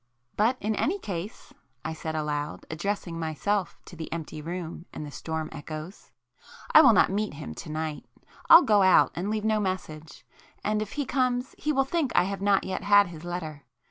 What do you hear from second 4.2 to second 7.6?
room and the storm echoes—"I will not meet him